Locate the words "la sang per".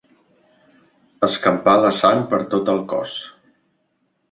1.83-2.41